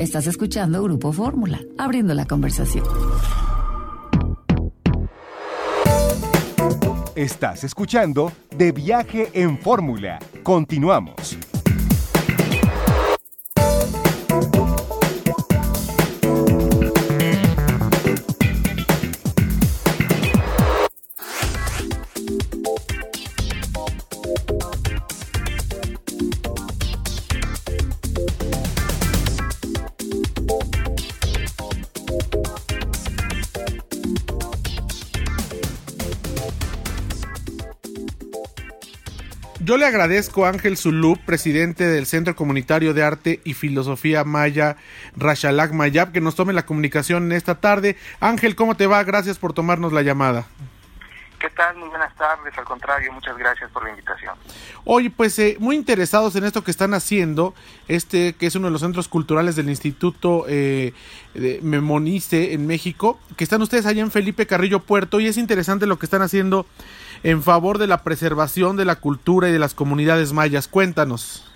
Estás 0.00 0.26
escuchando 0.26 0.82
Grupo 0.82 1.12
Fórmula, 1.12 1.60
abriendo 1.76 2.14
la 2.14 2.24
conversación. 2.24 2.86
Estás 7.14 7.64
escuchando 7.64 8.32
De 8.56 8.72
Viaje 8.72 9.28
en 9.34 9.58
Fórmula. 9.58 10.18
Continuamos. 10.42 11.36
Yo 39.70 39.76
le 39.76 39.86
agradezco 39.86 40.44
a 40.44 40.48
Ángel 40.48 40.76
Zulú, 40.76 41.16
presidente 41.24 41.86
del 41.86 42.06
Centro 42.06 42.34
Comunitario 42.34 42.92
de 42.92 43.04
Arte 43.04 43.40
y 43.44 43.54
Filosofía 43.54 44.24
Maya 44.24 44.76
Rashalak 45.16 45.72
Mayab, 45.72 46.10
que 46.10 46.20
nos 46.20 46.34
tome 46.34 46.52
la 46.52 46.66
comunicación 46.66 47.30
esta 47.30 47.60
tarde. 47.60 47.94
Ángel, 48.18 48.56
¿cómo 48.56 48.76
te 48.76 48.88
va? 48.88 49.04
Gracias 49.04 49.38
por 49.38 49.52
tomarnos 49.52 49.92
la 49.92 50.02
llamada. 50.02 50.48
¿Qué 51.40 51.48
tal? 51.48 51.74
Muy 51.76 51.88
buenas 51.88 52.14
tardes. 52.16 52.56
Al 52.58 52.66
contrario, 52.66 53.10
muchas 53.14 53.36
gracias 53.38 53.70
por 53.70 53.82
la 53.82 53.90
invitación. 53.90 54.34
Oye, 54.84 55.08
pues 55.08 55.38
eh, 55.38 55.56
muy 55.58 55.74
interesados 55.74 56.36
en 56.36 56.44
esto 56.44 56.62
que 56.62 56.70
están 56.70 56.92
haciendo, 56.92 57.54
este 57.88 58.34
que 58.34 58.46
es 58.46 58.54
uno 58.56 58.66
de 58.66 58.72
los 58.72 58.82
centros 58.82 59.08
culturales 59.08 59.56
del 59.56 59.70
Instituto 59.70 60.44
eh, 60.48 60.92
de 61.32 61.60
Memonice 61.62 62.52
en 62.52 62.66
México, 62.66 63.18
que 63.38 63.44
están 63.44 63.62
ustedes 63.62 63.86
allá 63.86 64.02
en 64.02 64.10
Felipe 64.10 64.46
Carrillo 64.46 64.80
Puerto, 64.80 65.18
y 65.18 65.28
es 65.28 65.38
interesante 65.38 65.86
lo 65.86 65.98
que 65.98 66.04
están 66.04 66.20
haciendo 66.20 66.66
en 67.22 67.42
favor 67.42 67.78
de 67.78 67.86
la 67.86 68.02
preservación 68.02 68.76
de 68.76 68.84
la 68.84 68.96
cultura 68.96 69.48
y 69.48 69.52
de 69.52 69.58
las 69.58 69.72
comunidades 69.72 70.34
mayas. 70.34 70.68
Cuéntanos. 70.68 71.50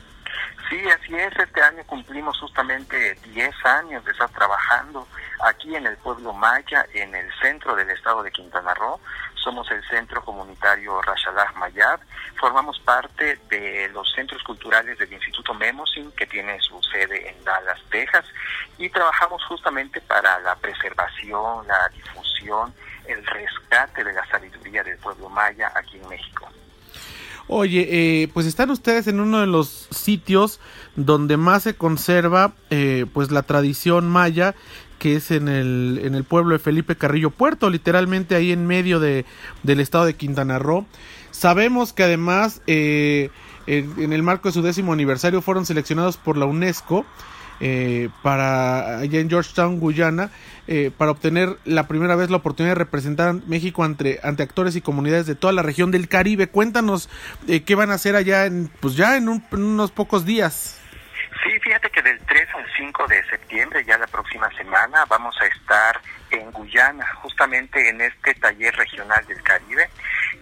Sí, 0.70 0.80
así 0.89 1.14
es. 1.14 1.36
Este 1.36 1.62
año 1.62 1.84
cumplimos 1.86 2.39
justamente 2.41 3.19
10 3.34 3.55
años 3.64 4.05
de 4.05 4.12
estar 4.12 4.30
trabajando 4.30 5.06
aquí 5.45 5.77
en 5.77 5.86
el 5.86 5.97
pueblo 5.98 6.33
maya, 6.33 6.86
en 6.95 7.14
el 7.14 7.30
centro 7.42 7.77
del 7.77 7.91
estado 7.91 8.23
de 8.23 8.33
Quintana 8.33 8.73
Roo. 8.75 8.98
Somos 9.45 9.70
el 9.70 9.87
Centro 9.89 10.25
Comunitario 10.25 11.03
Rashalah 11.03 11.53
Mayab. 11.56 12.00
Formamos 12.41 12.81
parte 12.81 13.39
de 13.51 13.91
los 13.91 14.11
centros 14.14 14.42
culturales 14.42 14.98
del 14.98 15.12
Instituto 15.12 15.53
Memosin, 15.53 16.11
que 16.12 16.25
tiene 16.27 16.59
su 16.61 16.83
sede 16.83 17.28
en 17.28 17.45
Dallas, 17.45 17.78
Texas. 17.91 18.25
Y 18.78 18.89
trabajamos 18.89 19.45
justamente 19.45 20.01
para 20.01 20.39
la 20.39 20.56
preservación, 20.56 21.67
la 21.67 21.91
difusión, 21.91 22.75
el 23.06 23.25
rescate 23.27 24.03
de 24.03 24.14
la 24.14 24.27
sabiduría 24.28 24.83
del 24.83 24.97
pueblo 24.97 25.28
maya 25.28 25.70
aquí 25.75 25.98
en 25.98 26.08
México. 26.08 26.48
Oye, 27.47 27.89
eh, 27.91 28.28
pues 28.33 28.47
están 28.47 28.70
ustedes 28.70 29.06
en 29.06 29.20
uno 29.20 29.41
de 29.41 29.47
los 29.47 29.89
sitios 29.91 30.61
donde 30.97 31.37
más 31.37 31.64
se 31.64 31.75
conserva 31.75 32.55
eh, 32.70 33.05
pues 33.12 33.31
la 33.31 33.42
tradición 33.42 34.09
maya 34.09 34.55
que 34.98 35.17
es 35.17 35.31
en 35.31 35.48
el, 35.48 36.01
en 36.03 36.14
el 36.14 36.25
pueblo 36.25 36.55
de 36.55 36.59
Felipe 36.59 36.97
Carrillo 36.97 37.28
Puerto, 37.28 37.69
literalmente 37.69 38.36
ahí 38.36 38.53
en 38.53 38.67
medio 38.67 39.01
de, 39.01 39.27
del 39.62 39.81
estado 39.81 40.06
de 40.06 40.14
Quintana 40.14 40.59
Roo. 40.59 40.86
Sabemos 41.31 41.92
que 41.92 42.05
además 42.05 42.62
eh, 42.67 43.28
en, 43.67 43.92
en, 43.98 44.12
el 44.14 44.23
marco 44.23 44.48
de 44.48 44.55
su 44.55 44.62
décimo 44.62 44.95
aniversario 44.95 45.42
fueron 45.42 45.67
seleccionados 45.67 46.17
por 46.17 46.39
la 46.39 46.47
UNESCO 46.47 47.05
eh, 47.60 48.08
para 48.22 48.98
allá 48.98 49.20
en 49.20 49.30
Georgetown, 49.30 49.80
Guyana, 49.80 50.30
eh, 50.66 50.91
para 50.97 51.10
obtener 51.10 51.56
la 51.64 51.86
primera 51.86 52.16
vez 52.16 52.30
la 52.30 52.38
oportunidad 52.38 52.74
de 52.74 52.78
representar 52.78 53.34
México 53.46 53.84
ante, 53.84 54.20
ante 54.22 54.42
actores 54.42 54.77
y 54.77 54.80
comunidades 54.80 55.27
de 55.27 55.34
toda 55.34 55.52
la 55.52 55.62
región 55.62 55.90
del 55.90 56.08
Caribe. 56.08 56.48
Cuéntanos 56.48 57.08
eh, 57.48 57.62
qué 57.64 57.74
van 57.74 57.90
a 57.90 57.95
hacer 57.95 58.17
allá 58.17 58.46
en, 58.46 58.68
pues 58.80 58.96
ya 58.96 59.17
en, 59.17 59.29
un, 59.29 59.45
en 59.52 59.64
unos 59.64 59.90
pocos 59.90 60.24
días. 60.24 60.80
Sí, 61.42 61.51
fíjate 61.61 61.90
que 61.90 62.01
del 62.01 62.18
3 62.20 62.48
al 62.55 62.64
5 62.77 63.06
de 63.08 63.24
septiembre, 63.24 63.84
ya 63.84 63.98
la 63.98 64.06
próxima 64.06 64.50
semana, 64.56 65.05
vamos 65.06 65.36
a 65.40 65.46
estar 65.46 66.00
en 66.30 66.50
Guyana, 66.52 67.06
justamente 67.17 67.89
en 67.89 68.00
este 68.00 68.34
taller 68.34 68.74
regional 68.77 69.24
del 69.27 69.42
Caribe, 69.42 69.89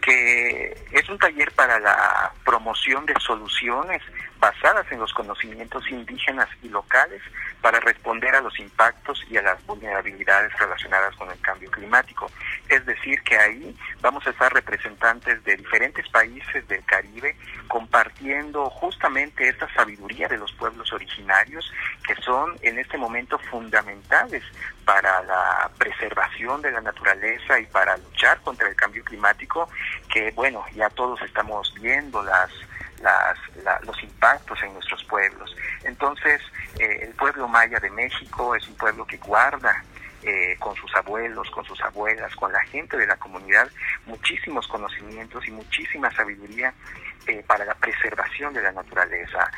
que 0.01 0.77
es 0.93 1.09
un 1.09 1.19
taller 1.19 1.51
para 1.53 1.79
la 1.81 2.33
promoción 2.45 3.05
de 3.07 3.15
soluciones 3.21 4.03
basadas 4.43 4.91
en 4.91 4.99
los 4.99 5.13
conocimientos 5.15 5.89
indígenas 5.89 6.49
y 6.63 6.69
locales 6.69 7.23
para 7.61 7.79
responder 7.79 8.35
a 8.35 8.41
los 8.41 8.59
impactos 8.59 9.25
y 9.31 9.37
a 9.37 9.43
las 9.43 9.65
vulnerabilidades 9.67 10.53
relacionadas 10.59 11.15
con 11.15 11.31
el 11.31 11.41
cambio 11.41 11.71
climático. 11.71 12.29
Es 12.69 12.85
decir, 12.85 13.23
que 13.23 13.39
ahí 13.39 13.77
vamos 14.01 14.27
a 14.27 14.31
estar 14.31 14.53
representantes 14.53 15.45
de 15.45 15.57
diferentes 15.57 16.09
países 16.09 16.67
del 16.67 16.85
Caribe 16.85 17.37
compartiendo 17.69 18.69
justamente 18.69 19.49
esta 19.49 19.73
sabiduría 19.75 20.27
de 20.27 20.39
los 20.39 20.51
pueblos 20.55 20.93
originarios 20.93 21.73
que 22.05 22.17
son 22.17 22.59
en 22.63 22.81
este 22.81 22.99
momento 22.99 23.39
fundamentales 23.39 24.43
para 24.85 25.23
la 25.23 25.71
preservación 25.79 26.61
de 26.63 26.73
la 26.73 26.81
naturaleza 26.81 27.61
y 27.61 27.67
para 27.67 27.97
luchar 27.97 28.41
contra 28.41 28.69
el 28.69 28.75
cambio 28.75 29.05
climático, 29.05 29.69
que 30.13 30.33
bueno, 30.33 30.65
ya 30.75 30.91
todos 30.91 31.23
estamos 31.23 31.73
viendo 31.81 32.25
las 32.25 32.51
las, 33.03 33.39
la, 33.63 33.79
los 33.81 34.01
impactos 34.03 34.63
en 34.63 34.73
nuestros 34.75 35.05
pueblos. 35.05 35.55
Entonces, 35.85 36.41
eh, 36.79 37.01
el 37.03 37.15
pueblo 37.15 37.49
maya 37.49 37.79
de 37.81 37.91
México 37.91 38.55
es 38.55 38.67
un 38.69 38.77
pueblo 38.77 39.07
que 39.07 39.19
guarda 39.19 39.85
eh, 40.23 40.57
con 40.61 40.75
sus 40.77 40.95
abuelos, 40.95 41.51
con 41.51 41.65
sus 41.65 41.81
abuelas, 41.81 42.35
con 42.37 42.53
la 42.53 42.63
gente 42.67 42.97
de 42.97 43.07
la 43.07 43.17
comunidad, 43.17 43.69
muchísimos 44.07 44.69
conocimientos 44.69 45.47
y 45.49 45.51
muchísima 45.51 46.11
sabiduría 46.13 46.73
eh, 47.27 47.43
para 47.47 47.65
la 47.65 47.75
preservación 47.75 48.55
de 48.55 48.63
la 48.63 48.73
naturaleza. 48.73 49.51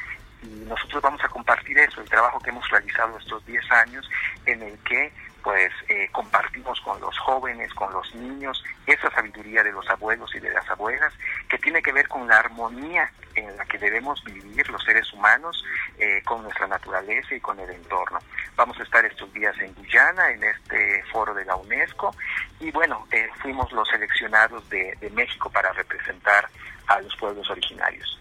Y 0.43 0.65
nosotros 0.67 1.03
vamos 1.03 1.23
a 1.23 1.29
compartir 1.29 1.79
eso, 1.79 2.01
el 2.01 2.09
trabajo 2.09 2.39
que 2.41 2.51
hemos 2.51 2.69
realizado 2.71 3.19
estos 3.19 3.45
10 3.45 3.71
años, 3.73 4.09
en 4.47 4.63
el 4.63 4.79
que 4.79 5.13
pues 5.45 5.71
eh, 5.89 6.09
compartimos 6.11 6.81
con 6.81 6.99
los 7.01 7.17
jóvenes, 7.19 7.73
con 7.75 7.93
los 7.93 8.15
niños, 8.15 8.65
esa 8.87 9.11
sabiduría 9.11 9.63
de 9.63 9.73
los 9.73 9.89
abuelos 9.91 10.35
y 10.35 10.41
de 10.41 10.51
las 10.51 10.69
abuelas, 10.71 11.13
que 11.51 11.59
tiene 11.59 11.83
que 11.83 11.93
ver 11.93 12.09
con 12.09 12.27
la 12.27 12.39
armonía 12.39 13.13
en 13.35 13.55
la 13.59 13.65
que 13.67 13.77
debemos 13.79 14.25
vivir 14.25 14.69
los 14.71 14.83
seres 14.83 15.13
humanos 15.13 15.63
eh, 15.99 16.23
con 16.25 16.43
nuestra 16.43 16.67
naturaleza 16.67 17.35
y 17.35 17.41
con 17.41 17.61
el 17.61 17.71
entorno. 17.71 18.19
Vamos 18.57 18.81
a 18.81 18.85
estar 18.85 19.05
estos 19.05 19.31
días 19.35 19.55
en 19.61 19.75
Guyana, 19.75 20.31
en 20.31 20.43
este 20.43 21.05
foro 21.13 21.35
de 21.35 21.45
la 21.45 21.57
UNESCO, 21.57 22.17
y 22.59 22.71
bueno, 22.71 23.07
eh, 23.13 23.29
fuimos 23.43 23.71
los 23.73 23.87
seleccionados 23.89 24.67
de, 24.71 24.97
de 24.99 25.11
México 25.11 25.51
para 25.51 25.71
representar 25.73 26.49
a 26.87 27.01
los 27.03 27.15
pueblos 27.17 27.51
originarios. 27.51 28.19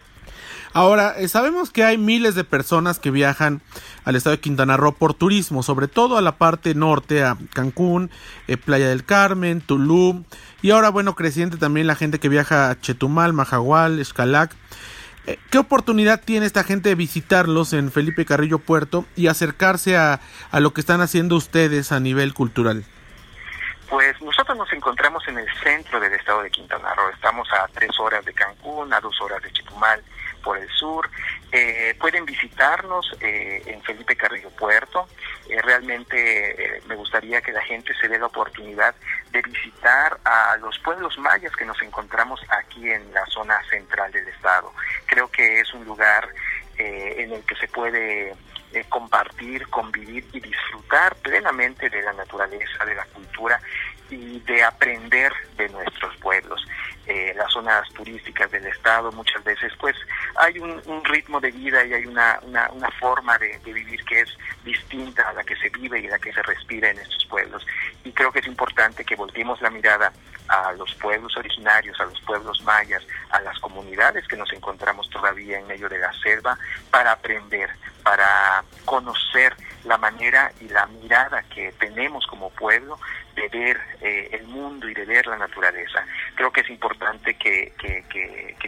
Ahora, 0.73 1.15
eh, 1.17 1.27
sabemos 1.27 1.69
que 1.69 1.83
hay 1.83 1.97
miles 1.97 2.35
de 2.35 2.43
personas 2.43 2.99
que 2.99 3.11
viajan 3.11 3.61
al 4.05 4.15
estado 4.15 4.35
de 4.35 4.41
Quintana 4.41 4.75
Roo 4.75 4.93
por 4.93 5.13
turismo, 5.13 5.61
sobre 5.61 5.87
todo 5.87 6.17
a 6.17 6.21
la 6.21 6.37
parte 6.37 6.73
norte, 6.73 7.23
a 7.23 7.37
Cancún, 7.53 8.09
eh, 8.47 8.57
Playa 8.57 8.89
del 8.89 9.05
Carmen, 9.05 9.61
Tulum, 9.61 10.23
y 10.61 10.71
ahora, 10.71 10.89
bueno, 10.89 11.15
creciente 11.15 11.57
también 11.57 11.87
la 11.87 11.95
gente 11.95 12.19
que 12.19 12.29
viaja 12.29 12.69
a 12.69 12.79
Chetumal, 12.79 13.33
Majagual, 13.33 13.99
Escalac. 13.99 14.55
Eh, 15.25 15.37
¿Qué 15.51 15.57
oportunidad 15.57 16.21
tiene 16.23 16.45
esta 16.45 16.63
gente 16.63 16.89
de 16.89 16.95
visitarlos 16.95 17.73
en 17.73 17.91
Felipe 17.91 18.25
Carrillo 18.25 18.59
Puerto 18.59 19.05
y 19.15 19.27
acercarse 19.27 19.95
a, 19.95 20.19
a 20.51 20.59
lo 20.59 20.73
que 20.73 20.81
están 20.81 21.01
haciendo 21.01 21.35
ustedes 21.35 21.91
a 21.91 21.99
nivel 21.99 22.33
cultural? 22.33 22.83
Pues 23.89 24.19
nosotros 24.21 24.57
nos 24.57 24.73
encontramos 24.73 25.23
en 25.27 25.37
el 25.37 25.47
centro 25.63 25.99
del 25.99 26.13
estado 26.13 26.41
de 26.41 26.49
Quintana 26.49 26.95
Roo. 26.95 27.09
Estamos 27.13 27.47
a 27.53 27.67
tres 27.67 27.91
horas 27.99 28.25
de 28.25 28.33
Cancún, 28.33 28.91
a 28.91 28.99
dos 28.99 29.21
horas 29.21 29.41
de 29.43 29.51
Chetumal 29.51 30.01
por 30.43 30.57
el 30.57 30.69
sur. 30.69 31.09
Eh, 31.51 31.95
pueden 31.99 32.25
visitarnos 32.25 33.15
eh, 33.19 33.63
en 33.65 33.81
Felipe 33.81 34.15
Carrillo 34.15 34.49
Puerto. 34.51 35.07
Eh, 35.49 35.59
realmente 35.61 36.81
me 36.87 36.95
gustaría 36.95 37.41
que 37.41 37.51
la 37.51 37.61
gente 37.61 37.93
se 37.95 38.07
dé 38.07 38.19
la 38.19 38.27
oportunidad 38.27 38.93
de 39.31 39.41
visitar 39.41 40.19
a 40.23 40.57
los 40.57 40.77
pueblos 40.79 41.17
mayas 41.17 41.55
que 41.55 41.65
nos 41.65 41.81
encontramos 41.81 42.41
aquí 42.49 42.91
en 42.91 43.11
la 43.13 43.25
zona 43.27 43.59
central 43.69 44.11
del 44.11 44.27
estado. 44.27 44.71
Creo 45.07 45.29
que 45.29 45.61
es 45.61 45.73
un 45.73 45.85
lugar 45.85 46.29
en 46.77 47.31
el 47.31 47.43
que 47.45 47.55
se 47.55 47.67
puede 47.67 48.35
compartir, 48.89 49.67
convivir 49.69 50.25
y 50.33 50.39
disfrutar 50.39 51.15
plenamente 51.17 51.89
de 51.89 52.01
la 52.01 52.13
naturaleza, 52.13 52.83
de 52.83 52.95
la 52.95 53.05
cultura 53.05 53.61
y 54.09 54.39
de 54.39 54.63
aprender 54.63 55.31
de 55.55 55.69
nuestros 55.69 56.12
turísticas 57.93 58.51
del 58.51 58.65
estado 58.65 59.11
muchas 59.11 59.43
veces 59.43 59.71
pues 59.79 59.95
hay 60.35 60.59
un, 60.59 60.81
ritmo 61.05 61.39
de 61.39 61.51
vida 61.51 61.85
y 61.85 61.93
hay 61.93 62.05
una, 62.05 62.39
una, 62.43 62.89
forma 62.99 63.37
de, 63.37 63.59
vivir 63.63 64.03
que 64.05 64.21
es 64.21 64.29
distinta 64.63 65.29
a 65.29 65.33
la 65.33 65.43
que 65.43 65.55
se 65.55 65.69
vive 65.69 65.99
y 65.99 66.07
la 66.07 66.17
que 66.17 66.33
se 66.33 66.41
respira 66.43 66.89
en 66.89 66.97
estos 66.99 67.25
pueblos. 67.25 67.65
Y 68.03 68.11
creo 68.11 68.31
que 68.31 68.39
es 68.39 68.47
importante 68.47 69.03
que 69.03 69.15
volteemos 69.15 69.61
la 69.61 69.69
mirada 69.69 70.11
a 70.47 70.71
los 70.73 70.93
pueblos 70.95 71.35
originarios, 71.37 71.99
a 71.99 72.05
los 72.05 72.19
pueblos 72.21 72.61
mayas, 72.63 73.03
a 73.22 73.22
que 74.27 74.37
nos 74.37 74.51
encontramos 74.53 75.09
todavía 75.09 75.59
en 75.59 75.67
medio 75.67 75.87
de 75.87 75.99
la 75.99 76.11
selva 76.13 76.57
para 76.89 77.11
aprender, 77.11 77.69
para 78.03 78.63
conocer 78.85 79.55
la 79.83 79.97
manera 79.97 80.51
y 80.59 80.67
la 80.69 80.85
mirada 80.87 81.43
que 81.43 81.71
tenemos 81.73 82.25
como 82.27 82.49
pueblo 82.49 82.99
de 83.35 83.47
ver 83.49 83.79
eh, 84.01 84.29
el 84.31 84.47
mundo 84.47 84.89
y 84.89 84.93
de 84.93 85.05
ver 85.05 85.27
la 85.27 85.37
naturaleza. 85.37 86.05
Creo 86.35 86.51
que 86.51 86.61
es 86.61 86.69
importante 86.69 87.35
que, 87.35 87.71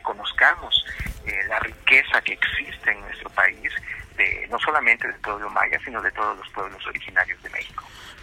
conozcamos 0.04 0.86
eh, 1.25 1.39
la 1.48 1.60
riqueza 1.60 2.22
que 2.22 2.33
existe 2.33 2.92
en 2.92 3.01
nuestro 3.01 3.30
país, 3.31 3.72
no 4.50 4.60
solamente 4.60 5.07
del 5.07 5.19
pueblo 5.19 5.50
maya, 5.50 5.80
sino 5.83 6.00
de 6.01 6.12
todos 6.12 6.38
los 6.38 6.48
pueblos 6.50 6.86
originarios 6.86 7.42
de. 7.42 7.55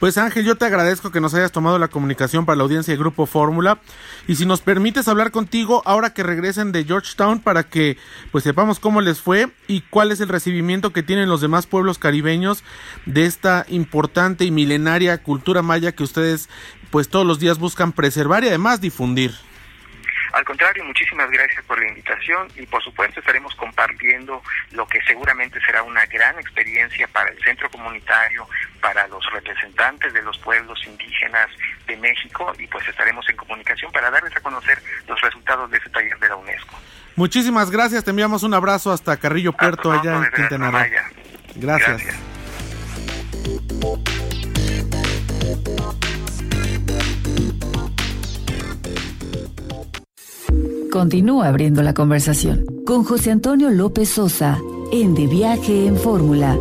Pues 0.02 0.18
Ángel, 0.18 0.44
yo 0.44 0.56
te 0.56 0.64
agradezco 0.64 1.12
que 1.12 1.20
nos 1.20 1.32
hayas 1.32 1.52
tomado 1.52 1.78
la 1.78 1.86
comunicación 1.86 2.44
para 2.44 2.56
la 2.56 2.64
audiencia 2.64 2.92
de 2.92 2.98
Grupo 2.98 3.24
Fórmula 3.24 3.78
y 4.26 4.34
si 4.34 4.44
nos 4.44 4.60
permites 4.60 5.06
hablar 5.06 5.30
contigo 5.30 5.80
ahora 5.84 6.12
que 6.12 6.24
regresen 6.24 6.72
de 6.72 6.82
Georgetown 6.82 7.38
para 7.38 7.62
que 7.62 7.98
pues 8.32 8.42
sepamos 8.42 8.80
cómo 8.80 9.00
les 9.00 9.20
fue 9.20 9.52
y 9.68 9.82
cuál 9.82 10.10
es 10.10 10.18
el 10.18 10.28
recibimiento 10.28 10.92
que 10.92 11.04
tienen 11.04 11.28
los 11.28 11.40
demás 11.40 11.68
pueblos 11.68 11.98
caribeños 11.98 12.64
de 13.06 13.26
esta 13.26 13.64
importante 13.68 14.44
y 14.44 14.50
milenaria 14.50 15.22
cultura 15.22 15.62
maya 15.62 15.92
que 15.92 16.02
ustedes 16.02 16.48
pues 16.90 17.08
todos 17.08 17.24
los 17.24 17.38
días 17.38 17.60
buscan 17.60 17.92
preservar 17.92 18.42
y 18.42 18.48
además 18.48 18.80
difundir. 18.80 19.30
Al 20.32 20.44
contrario, 20.44 20.84
muchísimas 20.84 21.30
gracias 21.30 21.64
por 21.66 21.78
la 21.78 21.88
invitación 21.88 22.48
y 22.56 22.66
por 22.66 22.82
supuesto 22.82 23.20
estaremos 23.20 23.54
compartiendo 23.54 24.42
lo 24.70 24.86
que 24.86 25.00
seguramente 25.02 25.60
será 25.60 25.82
una 25.82 26.06
gran 26.06 26.38
experiencia 26.38 27.06
para 27.08 27.30
el 27.30 27.38
centro 27.42 27.70
comunitario, 27.70 28.48
para 28.80 29.06
los 29.08 29.24
representantes 29.32 30.12
de 30.12 30.22
los 30.22 30.38
pueblos 30.38 30.80
indígenas 30.86 31.48
de 31.86 31.96
México 31.98 32.52
y 32.58 32.66
pues 32.66 32.86
estaremos 32.88 33.28
en 33.28 33.36
comunicación 33.36 33.92
para 33.92 34.10
darles 34.10 34.34
a 34.34 34.40
conocer 34.40 34.82
los 35.06 35.20
resultados 35.20 35.70
de 35.70 35.76
ese 35.76 35.90
taller 35.90 36.18
de 36.18 36.28
la 36.28 36.36
UNESCO. 36.36 36.78
Muchísimas 37.14 37.70
gracias, 37.70 38.04
te 38.04 38.10
enviamos 38.10 38.42
un 38.42 38.54
abrazo 38.54 38.90
hasta 38.90 39.16
Carrillo 39.18 39.52
Puerto 39.52 39.92
allá 39.92 40.16
en 40.16 40.30
Quintana 40.32 40.70
Roo. 40.70 40.80
gracias. 41.56 42.21
Continúa 50.92 51.46
abriendo 51.48 51.82
la 51.82 51.94
conversación. 51.94 52.66
Con 52.84 53.02
José 53.02 53.30
Antonio 53.30 53.70
López 53.70 54.10
Sosa 54.10 54.60
en 54.92 55.14
De 55.14 55.26
Viaje 55.26 55.86
en 55.86 55.96
Fórmula 55.96 56.54